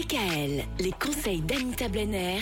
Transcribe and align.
DKL, 0.00 0.64
les 0.78 0.92
conseils 0.92 1.42
d'Anita 1.42 1.88
Blenner, 1.88 2.40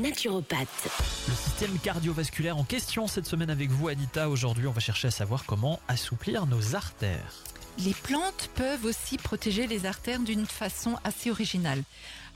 naturopathe. 0.00 0.88
Le 1.28 1.34
système 1.34 1.76
cardiovasculaire 1.80 2.56
en 2.56 2.62
question 2.62 3.08
cette 3.08 3.26
semaine 3.26 3.50
avec 3.50 3.68
vous 3.70 3.88
Anita. 3.88 4.28
Aujourd'hui 4.28 4.68
on 4.68 4.70
va 4.70 4.80
chercher 4.80 5.08
à 5.08 5.10
savoir 5.10 5.44
comment 5.44 5.80
assouplir 5.88 6.46
nos 6.46 6.76
artères. 6.76 7.42
Les 7.84 7.94
plantes 7.94 8.50
peuvent 8.54 8.84
aussi 8.84 9.16
protéger 9.16 9.66
les 9.66 9.86
artères 9.86 10.20
d'une 10.20 10.46
façon 10.46 10.98
assez 11.02 11.32
originale. 11.32 11.82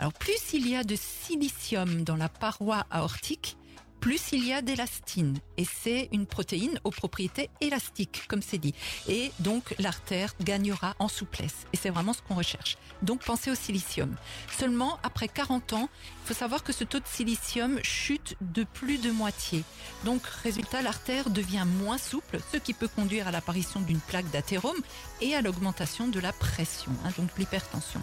Alors 0.00 0.12
plus 0.12 0.52
il 0.52 0.68
y 0.68 0.74
a 0.74 0.82
de 0.82 0.96
silicium 0.96 2.02
dans 2.02 2.16
la 2.16 2.28
paroi 2.28 2.84
aortique, 2.90 3.56
plus 4.04 4.32
il 4.32 4.46
y 4.46 4.52
a 4.52 4.60
d'élastine. 4.60 5.38
Et 5.56 5.64
c'est 5.64 6.10
une 6.12 6.26
protéine 6.26 6.78
aux 6.84 6.90
propriétés 6.90 7.48
élastiques, 7.62 8.24
comme 8.28 8.42
c'est 8.42 8.58
dit. 8.58 8.74
Et 9.08 9.32
donc 9.38 9.74
l'artère 9.78 10.34
gagnera 10.42 10.94
en 10.98 11.08
souplesse. 11.08 11.64
Et 11.72 11.78
c'est 11.78 11.88
vraiment 11.88 12.12
ce 12.12 12.20
qu'on 12.20 12.34
recherche. 12.34 12.76
Donc 13.00 13.24
pensez 13.24 13.50
au 13.50 13.54
silicium. 13.54 14.14
Seulement, 14.58 14.98
après 15.02 15.26
40 15.26 15.72
ans, 15.72 15.88
il 16.22 16.28
faut 16.28 16.34
savoir 16.34 16.62
que 16.62 16.74
ce 16.74 16.84
taux 16.84 17.00
de 17.00 17.06
silicium 17.06 17.78
chute 17.82 18.36
de 18.42 18.64
plus 18.64 18.98
de 18.98 19.10
moitié. 19.10 19.64
Donc 20.04 20.20
résultat, 20.26 20.82
l'artère 20.82 21.30
devient 21.30 21.64
moins 21.64 21.96
souple, 21.96 22.40
ce 22.52 22.58
qui 22.58 22.74
peut 22.74 22.88
conduire 22.88 23.26
à 23.26 23.30
l'apparition 23.30 23.80
d'une 23.80 24.00
plaque 24.00 24.30
d'athérome 24.30 24.76
et 25.22 25.34
à 25.34 25.40
l'augmentation 25.40 26.08
de 26.08 26.20
la 26.20 26.34
pression, 26.34 26.92
hein, 27.06 27.10
donc 27.16 27.30
l'hypertension. 27.38 28.02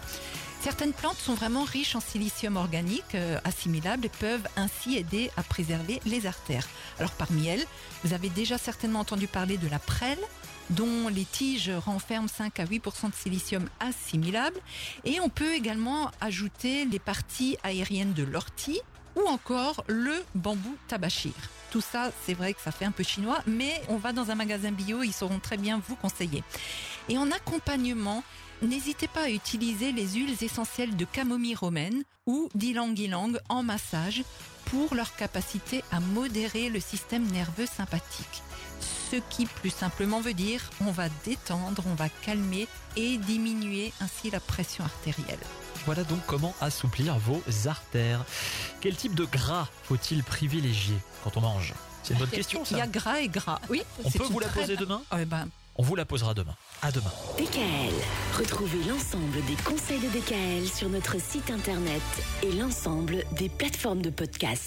Certaines 0.62 0.92
plantes 0.92 1.18
sont 1.18 1.34
vraiment 1.34 1.64
riches 1.64 1.96
en 1.96 2.00
silicium 2.00 2.56
organique 2.56 3.16
euh, 3.16 3.40
assimilable 3.42 4.06
et 4.06 4.08
peuvent 4.08 4.46
ainsi 4.54 4.96
aider 4.96 5.28
à 5.36 5.42
préserver 5.42 6.00
les 6.06 6.24
artères. 6.24 6.68
Alors 7.00 7.10
parmi 7.10 7.48
elles, 7.48 7.64
vous 8.04 8.12
avez 8.12 8.28
déjà 8.28 8.58
certainement 8.58 9.00
entendu 9.00 9.26
parler 9.26 9.56
de 9.58 9.68
la 9.68 9.80
prêle 9.80 10.20
dont 10.70 11.08
les 11.08 11.24
tiges 11.24 11.68
renferment 11.84 12.28
5 12.28 12.60
à 12.60 12.64
8% 12.64 13.10
de 13.10 13.14
silicium 13.16 13.68
assimilable 13.80 14.60
et 15.04 15.18
on 15.18 15.28
peut 15.28 15.52
également 15.52 16.12
ajouter 16.20 16.84
les 16.84 17.00
parties 17.00 17.58
aériennes 17.64 18.12
de 18.12 18.22
l'ortie 18.22 18.80
ou 19.16 19.26
encore 19.26 19.82
le 19.88 20.14
bambou 20.36 20.76
tabachir. 20.86 21.32
Tout 21.72 21.80
ça, 21.80 22.12
c'est 22.24 22.34
vrai 22.34 22.54
que 22.54 22.60
ça 22.60 22.70
fait 22.70 22.84
un 22.84 22.92
peu 22.92 23.02
chinois, 23.02 23.42
mais 23.48 23.82
on 23.88 23.96
va 23.96 24.12
dans 24.12 24.30
un 24.30 24.36
magasin 24.36 24.70
bio, 24.70 25.02
ils 25.02 25.12
sauront 25.12 25.40
très 25.40 25.56
bien 25.56 25.82
vous 25.88 25.96
conseiller. 25.96 26.44
Et 27.08 27.18
en 27.18 27.32
accompagnement, 27.32 28.22
N'hésitez 28.62 29.08
pas 29.08 29.24
à 29.24 29.28
utiliser 29.28 29.90
les 29.90 30.10
huiles 30.10 30.36
essentielles 30.40 30.96
de 30.96 31.04
camomille 31.04 31.56
romaine 31.56 32.04
ou 32.26 32.48
d'ylang-ylang 32.54 33.36
en 33.48 33.64
massage 33.64 34.22
pour 34.66 34.94
leur 34.94 35.16
capacité 35.16 35.82
à 35.90 35.98
modérer 35.98 36.68
le 36.68 36.78
système 36.78 37.26
nerveux 37.32 37.66
sympathique. 37.66 38.42
Ce 39.10 39.16
qui 39.30 39.46
plus 39.46 39.70
simplement 39.70 40.20
veut 40.20 40.32
dire 40.32 40.70
on 40.80 40.92
va 40.92 41.08
détendre, 41.24 41.82
on 41.90 41.94
va 41.94 42.08
calmer 42.08 42.68
et 42.94 43.16
diminuer 43.16 43.92
ainsi 44.00 44.30
la 44.30 44.38
pression 44.38 44.84
artérielle. 44.84 45.40
Voilà 45.84 46.04
donc 46.04 46.20
comment 46.28 46.54
assouplir 46.60 47.18
vos 47.18 47.42
artères. 47.66 48.24
Quel 48.82 48.96
type 48.96 49.14
de 49.14 49.24
gras 49.24 49.68
faut-il 49.84 50.24
privilégier 50.24 50.96
quand 51.22 51.36
on 51.36 51.40
mange? 51.40 51.72
C'est 52.02 52.14
une 52.14 52.18
bonne 52.18 52.28
question 52.30 52.64
ça. 52.64 52.74
Il 52.74 52.78
y 52.78 52.80
a 52.80 52.88
gras 52.88 53.20
et 53.20 53.28
gras. 53.28 53.60
Oui. 53.70 53.80
On 54.04 54.10
peut 54.10 54.24
vous 54.24 54.40
la 54.40 54.48
poser 54.48 54.76
demain? 54.76 55.00
Oh, 55.12 55.16
ben, 55.24 55.48
On 55.76 55.84
vous 55.84 55.94
la 55.94 56.04
posera 56.04 56.34
demain. 56.34 56.56
À 56.82 56.90
demain. 56.90 57.12
DKL. 57.38 57.94
Retrouvez 58.36 58.82
l'ensemble 58.88 59.40
des 59.46 59.54
conseils 59.62 60.00
de 60.00 60.08
DKL 60.08 60.68
sur 60.68 60.88
notre 60.88 61.20
site 61.20 61.48
internet 61.52 62.02
et 62.42 62.50
l'ensemble 62.50 63.24
des 63.38 63.48
plateformes 63.48 64.02
de 64.02 64.10
podcast. 64.10 64.60